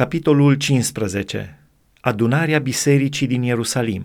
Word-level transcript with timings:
Capitolul 0.00 0.54
15. 0.54 1.58
Adunarea 2.00 2.58
bisericii 2.58 3.26
din 3.26 3.42
Ierusalim. 3.42 4.04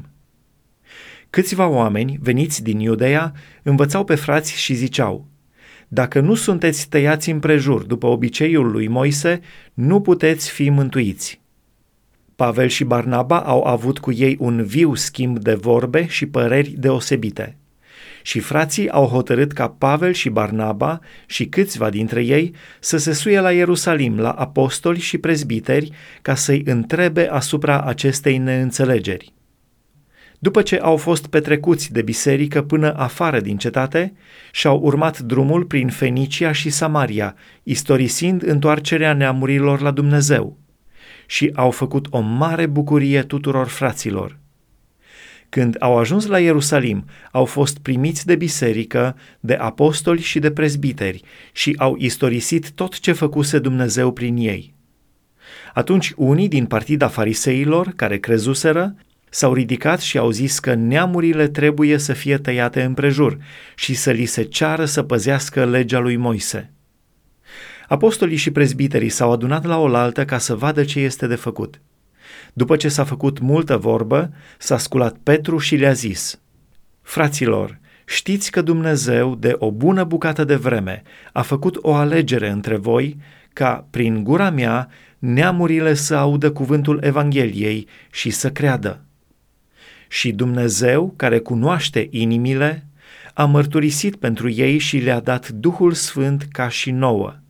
Câțiva 1.29 1.67
oameni 1.67 2.19
veniți 2.21 2.63
din 2.63 2.79
Iudeea 2.79 3.33
învățau 3.63 4.03
pe 4.03 4.15
frați 4.15 4.59
și 4.59 4.73
ziceau, 4.73 5.27
Dacă 5.87 6.19
nu 6.19 6.33
sunteți 6.33 6.89
tăiați 6.89 7.29
împrejur 7.29 7.83
după 7.83 8.07
obiceiul 8.07 8.71
lui 8.71 8.87
Moise, 8.87 9.39
nu 9.73 10.01
puteți 10.01 10.51
fi 10.51 10.69
mântuiți. 10.69 11.41
Pavel 12.35 12.67
și 12.67 12.83
Barnaba 12.83 13.41
au 13.41 13.63
avut 13.63 13.99
cu 13.99 14.11
ei 14.11 14.35
un 14.39 14.63
viu 14.63 14.95
schimb 14.95 15.39
de 15.39 15.53
vorbe 15.53 16.07
și 16.07 16.25
păreri 16.25 16.69
deosebite– 16.69 17.57
și 18.25 18.39
frații 18.39 18.89
au 18.89 19.05
hotărât 19.05 19.51
ca 19.51 19.67
Pavel 19.69 20.13
și 20.13 20.29
Barnaba 20.29 20.99
și 21.25 21.45
câțiva 21.45 21.89
dintre 21.89 22.23
ei 22.23 22.55
să 22.79 22.97
se 22.97 23.13
suie 23.13 23.39
la 23.39 23.51
Ierusalim, 23.51 24.19
la 24.19 24.29
apostoli 24.29 24.99
și 24.99 25.17
prezbiteri, 25.17 25.91
ca 26.21 26.35
să-i 26.35 26.61
întrebe 26.65 27.27
asupra 27.27 27.81
acestei 27.81 28.37
neînțelegeri. 28.37 29.33
După 30.39 30.61
ce 30.61 30.77
au 30.77 30.97
fost 30.97 31.27
petrecuți 31.27 31.91
de 31.91 32.01
biserică 32.01 32.61
până 32.61 32.93
afară 32.93 33.39
din 33.39 33.57
cetate, 33.57 34.13
și-au 34.51 34.79
urmat 34.79 35.19
drumul 35.19 35.65
prin 35.65 35.87
Fenicia 35.89 36.51
și 36.51 36.69
Samaria, 36.69 37.35
istorisind 37.63 38.43
întoarcerea 38.43 39.13
neamurilor 39.13 39.81
la 39.81 39.91
Dumnezeu. 39.91 40.57
Și 41.25 41.51
au 41.55 41.71
făcut 41.71 42.07
o 42.09 42.19
mare 42.19 42.65
bucurie 42.65 43.21
tuturor 43.21 43.67
fraților– 43.67 44.39
când 45.49 45.75
au 45.79 45.97
ajuns 45.97 46.25
la 46.25 46.39
Ierusalim, 46.39 47.05
au 47.31 47.45
fost 47.45 47.77
primiți 47.77 48.25
de 48.25 48.35
biserică, 48.35 49.15
de 49.39 49.53
apostoli 49.53 50.21
și 50.21 50.39
de 50.39 50.51
prezbiteri 50.51 51.21
și 51.51 51.75
au 51.77 51.95
istorisit 51.97 52.71
tot 52.71 52.99
ce 52.99 53.11
făcuse 53.11 53.59
Dumnezeu 53.59 54.11
prin 54.11 54.37
ei. 54.37 54.73
Atunci 55.73 56.13
unii 56.15 56.47
din 56.47 56.65
partida 56.65 57.07
fariseilor, 57.07 57.93
care 57.95 58.17
crezuseră, 58.17 58.95
s-au 59.29 59.53
ridicat 59.53 59.99
și 59.99 60.17
au 60.17 60.29
zis 60.29 60.59
că 60.59 60.73
neamurile 60.73 61.47
trebuie 61.47 61.97
să 61.97 62.13
fie 62.13 62.37
tăiate 62.37 62.83
împrejur 62.83 63.37
și 63.75 63.93
să 63.93 64.11
li 64.11 64.25
se 64.25 64.43
ceară 64.43 64.85
să 64.85 65.03
păzească 65.03 65.65
legea 65.65 65.99
lui 65.99 66.15
Moise. 66.15 66.71
Apostolii 67.87 68.37
și 68.37 68.51
prezbiterii 68.51 69.09
s-au 69.09 69.31
adunat 69.31 69.65
la 69.65 69.79
oaltă 69.79 70.25
ca 70.25 70.37
să 70.37 70.55
vadă 70.55 70.83
ce 70.83 70.99
este 70.99 71.27
de 71.27 71.35
făcut– 71.35 71.81
după 72.53 72.75
ce 72.75 72.87
s-a 72.87 73.03
făcut 73.03 73.39
multă 73.39 73.77
vorbă, 73.77 74.31
s-a 74.57 74.77
sculat 74.77 75.15
Petru 75.23 75.57
și 75.57 75.75
le-a 75.75 75.91
zis, 75.91 76.39
Fraților, 77.01 77.79
știți 78.05 78.51
că 78.51 78.61
Dumnezeu, 78.61 79.35
de 79.35 79.55
o 79.57 79.71
bună 79.71 80.03
bucată 80.03 80.43
de 80.43 80.55
vreme, 80.55 81.01
a 81.33 81.41
făcut 81.41 81.77
o 81.81 81.93
alegere 81.93 82.49
între 82.49 82.75
voi 82.75 83.17
ca, 83.53 83.87
prin 83.89 84.23
gura 84.23 84.49
mea, 84.49 84.89
neamurile 85.19 85.93
să 85.93 86.15
audă 86.15 86.51
cuvântul 86.51 86.99
Evangheliei 87.03 87.87
și 88.11 88.29
să 88.29 88.51
creadă. 88.51 89.05
Și 90.07 90.31
Dumnezeu, 90.31 91.13
care 91.15 91.39
cunoaște 91.39 92.07
inimile, 92.11 92.87
a 93.33 93.45
mărturisit 93.45 94.15
pentru 94.15 94.49
ei 94.49 94.77
și 94.77 94.97
le-a 94.97 95.19
dat 95.19 95.49
Duhul 95.49 95.91
Sfânt 95.91 96.47
ca 96.51 96.69
și 96.69 96.91
nouă– 96.91 97.35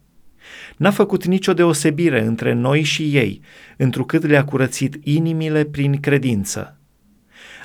N-a 0.78 0.92
făcut 0.92 1.26
nicio 1.26 1.54
deosebire 1.54 2.22
între 2.22 2.54
noi 2.54 2.84
și 2.84 3.16
ei, 3.16 3.42
întrucât 3.78 4.26
le-a 4.26 4.45
curățit 4.45 5.00
inimile 5.04 5.64
prin 5.64 6.00
credință. 6.00 6.80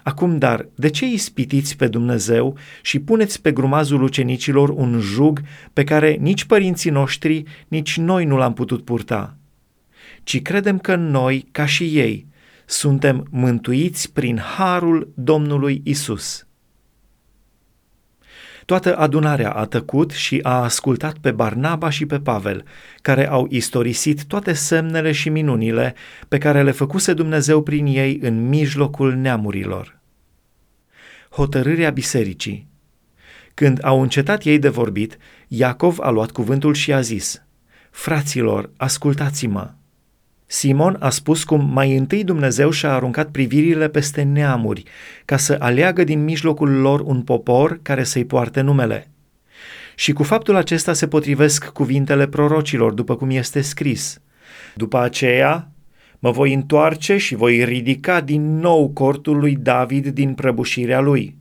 Acum, 0.02 0.38
dar, 0.38 0.68
de 0.74 0.88
ce 0.88 1.06
ispitiți 1.06 1.76
pe 1.76 1.88
Dumnezeu 1.88 2.56
și 2.82 2.98
puneți 2.98 3.42
pe 3.42 3.52
grumazul 3.52 4.02
ucenicilor 4.02 4.68
un 4.68 5.00
jug 5.00 5.40
pe 5.72 5.84
care 5.84 6.16
nici 6.20 6.44
părinții 6.44 6.90
noștri, 6.90 7.42
nici 7.68 7.96
noi 7.96 8.24
nu 8.24 8.36
l-am 8.36 8.52
putut 8.52 8.84
purta? 8.84 9.36
Ci 10.22 10.42
credem 10.42 10.78
că 10.78 10.96
noi, 10.96 11.48
ca 11.50 11.66
și 11.66 11.98
ei, 11.98 12.26
suntem 12.66 13.26
mântuiți 13.30 14.12
prin 14.12 14.38
harul 14.38 15.12
Domnului 15.14 15.80
Isus. 15.84 16.46
Toată 18.70 18.96
adunarea 18.96 19.50
a 19.50 19.64
tăcut 19.64 20.10
și 20.10 20.40
a 20.42 20.62
ascultat 20.62 21.18
pe 21.18 21.30
Barnaba 21.30 21.90
și 21.90 22.06
pe 22.06 22.20
Pavel, 22.20 22.64
care 23.02 23.28
au 23.28 23.46
istorisit 23.50 24.24
toate 24.24 24.52
semnele 24.52 25.12
și 25.12 25.28
minunile 25.28 25.94
pe 26.28 26.38
care 26.38 26.62
le 26.62 26.70
făcuse 26.70 27.12
Dumnezeu 27.12 27.62
prin 27.62 27.86
ei 27.86 28.18
în 28.22 28.48
mijlocul 28.48 29.14
neamurilor. 29.14 30.00
Hotărârea 31.30 31.90
bisericii 31.90 32.68
Când 33.54 33.84
au 33.84 34.02
încetat 34.02 34.44
ei 34.44 34.58
de 34.58 34.68
vorbit, 34.68 35.16
Iacov 35.48 35.98
a 36.00 36.10
luat 36.10 36.30
cuvântul 36.30 36.74
și 36.74 36.92
a 36.92 37.00
zis, 37.00 37.42
Fraților, 37.90 38.70
ascultați-mă! 38.76 39.70
Simon 40.52 40.96
a 41.00 41.10
spus 41.10 41.44
cum 41.44 41.70
mai 41.72 41.96
întâi 41.96 42.24
Dumnezeu 42.24 42.70
și-a 42.70 42.92
aruncat 42.92 43.30
privirile 43.30 43.88
peste 43.88 44.22
neamuri, 44.22 44.82
ca 45.24 45.36
să 45.36 45.56
aleagă 45.58 46.04
din 46.04 46.24
mijlocul 46.24 46.70
lor 46.70 47.00
un 47.00 47.22
popor 47.22 47.78
care 47.82 48.04
să-i 48.04 48.24
poarte 48.24 48.60
numele. 48.60 49.10
Și 49.94 50.12
cu 50.12 50.22
faptul 50.22 50.56
acesta 50.56 50.92
se 50.92 51.08
potrivesc 51.08 51.68
cuvintele 51.68 52.26
prorocilor, 52.26 52.92
după 52.92 53.16
cum 53.16 53.30
este 53.30 53.60
scris. 53.60 54.20
După 54.74 54.98
aceea, 54.98 55.70
mă 56.18 56.30
voi 56.30 56.52
întoarce 56.52 57.16
și 57.16 57.34
voi 57.34 57.64
ridica 57.64 58.20
din 58.20 58.58
nou 58.58 58.88
cortul 58.88 59.38
lui 59.38 59.56
David 59.56 60.06
din 60.06 60.34
prăbușirea 60.34 61.00
lui. 61.00 61.36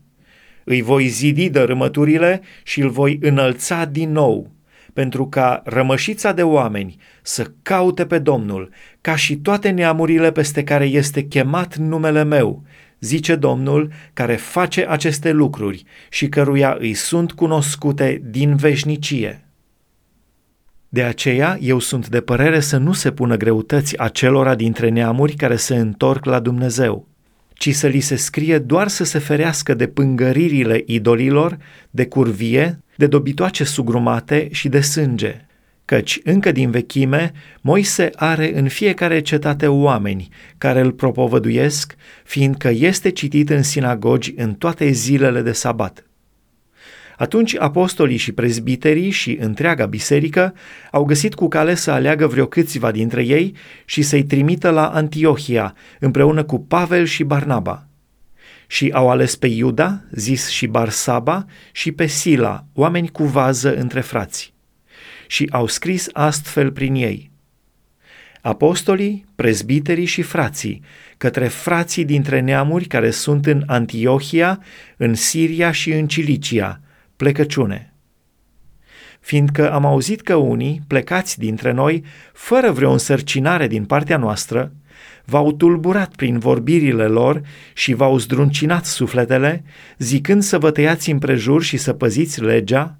Îi 0.63 0.81
voi 0.81 1.07
zidi 1.07 1.49
dărâmăturile 1.49 2.41
și 2.63 2.81
îl 2.81 2.89
voi 2.89 3.19
înălța 3.21 3.85
din 3.85 4.11
nou, 4.11 4.51
pentru 4.99 5.27
ca 5.27 5.61
rămășița 5.65 6.31
de 6.31 6.43
oameni 6.43 6.97
să 7.21 7.51
caute 7.61 8.05
pe 8.05 8.19
Domnul, 8.19 8.69
ca 9.01 9.15
și 9.15 9.35
toate 9.35 9.69
neamurile 9.69 10.31
peste 10.31 10.63
care 10.63 10.85
este 10.85 11.21
chemat 11.21 11.75
numele 11.75 12.23
meu, 12.23 12.63
zice 12.99 13.35
Domnul, 13.35 13.91
care 14.13 14.35
face 14.35 14.85
aceste 14.89 15.31
lucruri 15.31 15.83
și 16.09 16.29
căruia 16.29 16.77
îi 16.79 16.93
sunt 16.93 17.31
cunoscute 17.31 18.21
din 18.25 18.55
veșnicie. 18.55 19.45
De 20.89 21.03
aceea 21.03 21.57
eu 21.61 21.79
sunt 21.79 22.07
de 22.07 22.21
părere 22.21 22.59
să 22.59 22.77
nu 22.77 22.93
se 22.93 23.11
pună 23.11 23.35
greutăți 23.35 23.99
acelora 23.99 24.55
dintre 24.55 24.89
neamuri 24.89 25.33
care 25.33 25.55
se 25.55 25.75
întorc 25.75 26.25
la 26.25 26.39
Dumnezeu, 26.39 27.07
ci 27.53 27.73
să 27.73 27.87
li 27.87 27.99
se 27.99 28.15
scrie 28.15 28.57
doar 28.57 28.87
să 28.87 29.03
se 29.03 29.19
ferească 29.19 29.73
de 29.73 29.87
pângăririle 29.87 30.83
idolilor, 30.85 31.57
de 31.89 32.05
curvie, 32.05 32.79
de 32.99 33.07
dobitoace 33.07 33.63
sugrumate 33.63 34.47
și 34.51 34.69
de 34.69 34.81
sânge, 34.81 35.45
căci 35.85 36.19
încă 36.23 36.51
din 36.51 36.71
vechime 36.71 37.31
Moise 37.61 38.09
are 38.15 38.57
în 38.57 38.67
fiecare 38.67 39.21
cetate 39.21 39.67
oameni 39.67 40.27
care 40.57 40.79
îl 40.79 40.91
propovăduiesc, 40.91 41.95
fiindcă 42.23 42.69
este 42.69 43.09
citit 43.09 43.49
în 43.49 43.63
sinagogi 43.63 44.33
în 44.37 44.53
toate 44.53 44.91
zilele 44.91 45.41
de 45.41 45.51
sabat. 45.51 46.05
Atunci 47.17 47.55
apostolii 47.59 48.17
și 48.17 48.31
prezbiterii 48.31 49.09
și 49.09 49.37
întreaga 49.41 49.85
biserică 49.85 50.53
au 50.91 51.03
găsit 51.03 51.33
cu 51.33 51.47
cale 51.47 51.75
să 51.75 51.91
aleagă 51.91 52.27
vreo 52.27 52.45
câțiva 52.45 52.91
dintre 52.91 53.23
ei 53.23 53.55
și 53.85 54.01
să-i 54.01 54.23
trimită 54.23 54.69
la 54.69 54.87
Antiohia 54.87 55.75
împreună 55.99 56.43
cu 56.43 56.59
Pavel 56.59 57.05
și 57.05 57.23
Barnaba– 57.23 57.83
și 58.71 58.89
au 58.93 59.09
ales 59.09 59.35
pe 59.35 59.47
Iuda, 59.47 60.01
zis 60.11 60.49
și 60.49 60.67
Barsaba, 60.67 61.45
și 61.71 61.91
pe 61.91 62.05
Sila, 62.05 62.65
oameni 62.73 63.09
cu 63.09 63.23
vază 63.23 63.75
între 63.75 64.01
frați. 64.01 64.53
Și 65.27 65.47
au 65.51 65.67
scris 65.67 66.09
astfel 66.13 66.71
prin 66.71 66.95
ei. 66.95 67.31
Apostolii, 68.41 69.25
prezbiterii 69.35 70.05
și 70.05 70.21
frații, 70.21 70.81
către 71.17 71.47
frații 71.47 72.05
dintre 72.05 72.39
neamuri 72.39 72.85
care 72.85 73.11
sunt 73.11 73.45
în 73.45 73.63
Antiohia, 73.65 74.63
în 74.97 75.13
Siria 75.13 75.71
și 75.71 75.91
în 75.91 76.07
Cilicia, 76.07 76.81
plecăciune. 77.15 77.93
Fiindcă 79.19 79.71
am 79.71 79.85
auzit 79.85 80.21
că 80.21 80.35
unii, 80.35 80.81
plecați 80.87 81.39
dintre 81.39 81.71
noi, 81.71 82.03
fără 82.33 82.71
vreo 82.71 82.91
însărcinare 82.91 83.67
din 83.67 83.85
partea 83.85 84.17
noastră, 84.17 84.71
v-au 85.25 85.51
tulburat 85.51 86.15
prin 86.15 86.39
vorbirile 86.39 87.05
lor 87.05 87.41
și 87.73 87.93
v-au 87.93 88.17
zdruncinat 88.17 88.85
sufletele, 88.85 89.63
zicând 89.97 90.43
să 90.43 90.57
vă 90.57 90.71
tăiați 90.71 91.11
împrejur 91.11 91.63
și 91.63 91.77
să 91.77 91.93
păziți 91.93 92.41
legea? 92.41 92.97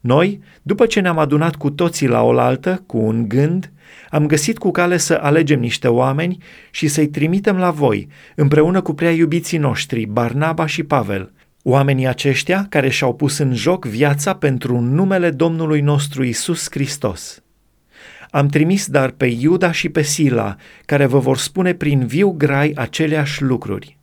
Noi, 0.00 0.40
după 0.62 0.86
ce 0.86 1.00
ne-am 1.00 1.18
adunat 1.18 1.56
cu 1.56 1.70
toții 1.70 2.08
la 2.08 2.22
oaltă, 2.22 2.82
cu 2.86 2.98
un 2.98 3.28
gând, 3.28 3.72
am 4.10 4.26
găsit 4.26 4.58
cu 4.58 4.70
cale 4.70 4.96
să 4.96 5.18
alegem 5.22 5.60
niște 5.60 5.88
oameni 5.88 6.38
și 6.70 6.88
să-i 6.88 7.08
trimitem 7.08 7.56
la 7.56 7.70
voi, 7.70 8.08
împreună 8.36 8.80
cu 8.80 8.94
prea 8.94 9.10
iubiții 9.10 9.58
noștri, 9.58 10.06
Barnaba 10.06 10.66
și 10.66 10.82
Pavel, 10.82 11.32
oamenii 11.62 12.06
aceștia 12.06 12.66
care 12.68 12.88
și-au 12.88 13.14
pus 13.14 13.38
în 13.38 13.54
joc 13.54 13.84
viața 13.84 14.34
pentru 14.34 14.80
numele 14.80 15.30
Domnului 15.30 15.80
nostru 15.80 16.24
Isus 16.24 16.66
Hristos. 16.70 17.42
Am 18.30 18.46
trimis 18.46 18.86
dar 18.86 19.10
pe 19.10 19.26
Iuda 19.26 19.72
și 19.72 19.88
pe 19.88 20.02
Sila, 20.02 20.56
care 20.86 21.06
vă 21.06 21.18
vor 21.18 21.36
spune 21.36 21.74
prin 21.74 22.06
viu 22.06 22.30
grai 22.30 22.72
aceleași 22.74 23.42
lucruri. 23.42 23.98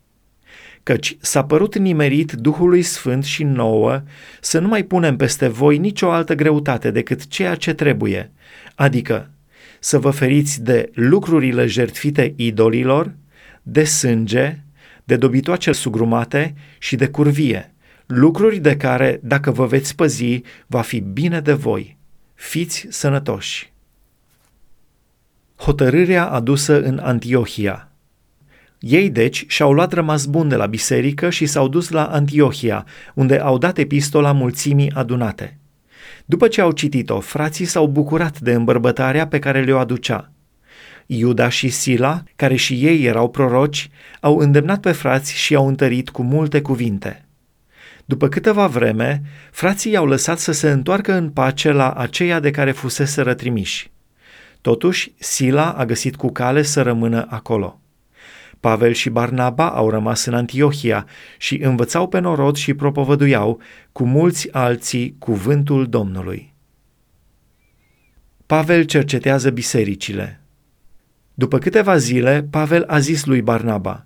Căci 0.83 1.17
s-a 1.19 1.43
părut 1.43 1.77
nimerit 1.77 2.31
Duhului 2.31 2.81
Sfânt 2.81 3.23
și 3.23 3.43
nouă 3.43 4.03
să 4.41 4.59
nu 4.59 4.67
mai 4.67 4.83
punem 4.83 5.15
peste 5.15 5.47
voi 5.47 5.77
nicio 5.77 6.11
altă 6.11 6.33
greutate 6.33 6.91
decât 6.91 7.27
ceea 7.27 7.55
ce 7.55 7.73
trebuie, 7.73 8.31
adică 8.75 9.29
să 9.79 9.99
vă 9.99 10.09
feriți 10.09 10.63
de 10.63 10.89
lucrurile 10.93 11.65
jertfite 11.65 12.33
idolilor, 12.35 13.13
de 13.61 13.83
sânge, 13.83 14.59
de 15.03 15.15
dobitoace 15.15 15.71
sugrumate 15.71 16.53
și 16.77 16.95
de 16.95 17.07
curvie, 17.07 17.73
lucruri 18.05 18.57
de 18.59 18.77
care, 18.77 19.19
dacă 19.23 19.51
vă 19.51 19.65
veți 19.65 19.95
păzi, 19.95 20.41
va 20.67 20.81
fi 20.81 20.99
bine 20.99 21.39
de 21.39 21.53
voi. 21.53 21.97
Fiți 22.35 22.87
sănătoși! 22.89 23.75
Hotărârea 25.57 26.29
adusă 26.29 26.81
în 26.81 26.99
Antiohia 27.03 27.91
Ei, 28.79 29.09
deci, 29.09 29.45
și-au 29.47 29.73
luat 29.73 29.93
rămas 29.93 30.25
bun 30.25 30.47
de 30.47 30.55
la 30.55 30.65
biserică 30.65 31.29
și 31.29 31.45
s-au 31.45 31.67
dus 31.67 31.89
la 31.89 32.05
Antiohia, 32.05 32.85
unde 33.13 33.39
au 33.39 33.57
dat 33.57 33.77
epistola 33.77 34.31
mulțimii 34.31 34.91
adunate. 34.91 35.57
După 36.25 36.47
ce 36.47 36.61
au 36.61 36.71
citit-o, 36.71 37.19
frații 37.19 37.65
s-au 37.65 37.87
bucurat 37.87 38.39
de 38.39 38.53
îmbărbătarea 38.53 39.27
pe 39.27 39.39
care 39.39 39.63
le-o 39.63 39.77
aducea. 39.77 40.31
Iuda 41.05 41.49
și 41.49 41.69
Sila, 41.69 42.23
care 42.35 42.55
și 42.55 42.85
ei 42.85 43.03
erau 43.03 43.29
proroci, 43.29 43.89
au 44.19 44.37
îndemnat 44.37 44.79
pe 44.79 44.91
frați 44.91 45.33
și 45.37 45.53
i-au 45.53 45.67
întărit 45.67 46.09
cu 46.09 46.23
multe 46.23 46.61
cuvinte. 46.61 47.25
După 48.05 48.27
câteva 48.27 48.67
vreme, 48.67 49.21
frații 49.51 49.91
i-au 49.91 50.05
lăsat 50.05 50.39
să 50.39 50.51
se 50.51 50.69
întoarcă 50.69 51.13
în 51.13 51.29
pace 51.29 51.71
la 51.71 51.91
aceia 51.91 52.39
de 52.39 52.51
care 52.51 52.71
fusese 52.71 53.21
rătrimiși. 53.21 53.91
Totuși, 54.61 55.13
Sila 55.17 55.71
a 55.71 55.85
găsit 55.85 56.15
cu 56.15 56.31
cale 56.31 56.61
să 56.61 56.81
rămână 56.81 57.25
acolo. 57.29 57.79
Pavel 58.59 58.91
și 58.91 59.09
Barnaba 59.09 59.69
au 59.69 59.89
rămas 59.89 60.25
în 60.25 60.33
Antiohia 60.33 61.05
și 61.37 61.61
învățau 61.63 62.07
pe 62.07 62.19
norod 62.19 62.55
și 62.55 62.73
propovăduiau 62.73 63.61
cu 63.91 64.05
mulți 64.05 64.53
alții 64.53 65.15
cuvântul 65.19 65.87
Domnului. 65.89 66.53
Pavel 68.45 68.83
cercetează 68.83 69.49
bisericile. 69.49 70.41
După 71.33 71.57
câteva 71.57 71.97
zile, 71.97 72.47
Pavel 72.49 72.83
a 72.87 72.99
zis 72.99 73.25
lui 73.25 73.41
Barnaba, 73.41 74.05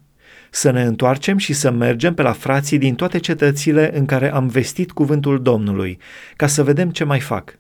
să 0.50 0.72
ne 0.72 0.84
întoarcem 0.84 1.38
și 1.38 1.54
să 1.54 1.72
mergem 1.72 2.14
pe 2.14 2.22
la 2.22 2.32
frații 2.32 2.78
din 2.78 2.96
toate 2.96 3.20
cetățile 3.20 3.98
în 3.98 4.06
care 4.06 4.34
am 4.34 4.48
vestit 4.48 4.92
cuvântul 4.92 5.42
Domnului, 5.42 5.98
ca 6.36 6.48
să 6.48 6.64
vedem 6.64 6.90
ce 6.90 7.04
mai 7.04 7.20
fac. 7.20 7.60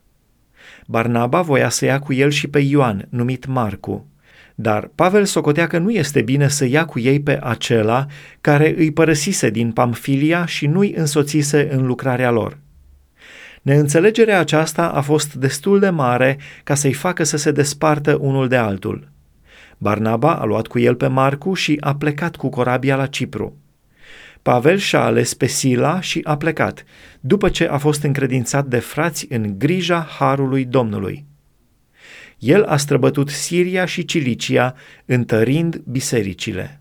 Barnaba 0.87 1.41
voia 1.41 1.69
să 1.69 1.85
ia 1.85 1.99
cu 1.99 2.13
el 2.13 2.29
și 2.29 2.47
pe 2.47 2.59
Ioan, 2.59 3.07
numit 3.09 3.45
Marcu, 3.45 4.05
dar 4.55 4.89
Pavel 4.95 5.25
socotea 5.25 5.67
că 5.67 5.77
nu 5.77 5.91
este 5.91 6.21
bine 6.21 6.47
să 6.47 6.65
ia 6.65 6.85
cu 6.85 6.99
ei 6.99 7.19
pe 7.19 7.39
acela 7.43 8.05
care 8.41 8.75
îi 8.77 8.91
părăsise 8.91 9.49
din 9.49 9.71
Pamfilia 9.71 10.45
și 10.45 10.67
nu-i 10.67 10.93
însoțise 10.95 11.69
în 11.71 11.85
lucrarea 11.85 12.31
lor. 12.31 12.57
Neînțelegerea 13.61 14.39
aceasta 14.39 14.87
a 14.87 15.01
fost 15.01 15.33
destul 15.33 15.79
de 15.79 15.89
mare 15.89 16.37
ca 16.63 16.75
să-i 16.75 16.93
facă 16.93 17.23
să 17.23 17.37
se 17.37 17.51
despartă 17.51 18.17
unul 18.21 18.47
de 18.47 18.55
altul. 18.55 19.09
Barnaba 19.77 20.35
a 20.35 20.43
luat 20.43 20.67
cu 20.67 20.79
el 20.79 20.95
pe 20.95 21.07
Marcu 21.07 21.53
și 21.53 21.77
a 21.79 21.95
plecat 21.95 22.35
cu 22.35 22.49
corabia 22.49 22.95
la 22.95 23.05
Cipru. 23.05 23.60
Pavel 24.41 24.77
și-a 24.77 25.01
ales 25.01 25.33
pe 25.33 25.45
Sila 25.45 26.01
și 26.01 26.19
a 26.23 26.37
plecat, 26.37 26.83
după 27.19 27.49
ce 27.49 27.67
a 27.67 27.77
fost 27.77 28.03
încredințat 28.03 28.65
de 28.65 28.79
frați 28.79 29.25
în 29.29 29.59
grija 29.59 30.07
Harului 30.19 30.65
Domnului. 30.65 31.25
El 32.37 32.63
a 32.63 32.77
străbătut 32.77 33.29
Siria 33.29 33.85
și 33.85 34.05
Cilicia, 34.05 34.75
întărind 35.05 35.75
bisericile. 35.75 36.80